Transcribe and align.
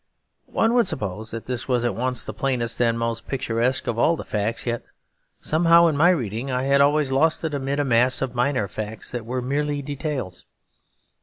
One 0.49 0.73
would 0.73 0.87
suppose 0.87 1.29
that 1.29 1.45
this 1.45 1.67
was 1.67 1.85
at 1.85 1.93
once 1.93 2.23
the 2.23 2.33
plainest 2.33 2.81
and 2.81 2.97
most 2.97 3.27
picturesque 3.27 3.85
of 3.85 3.99
all 3.99 4.15
the 4.15 4.23
facts; 4.23 4.65
yet 4.65 4.81
somehow, 5.39 5.85
in 5.85 5.95
my 5.95 6.09
reading, 6.09 6.49
I 6.49 6.63
had 6.63 6.81
always 6.81 7.11
lost 7.11 7.43
it 7.43 7.53
amid 7.53 7.79
a 7.79 7.85
mass 7.85 8.19
of 8.19 8.33
minor 8.33 8.67
facts 8.67 9.11
that 9.11 9.27
were 9.27 9.43
merely 9.43 9.83
details. 9.83 10.45